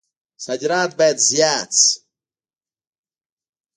[0.45, 1.89] صادرات باید زیات شي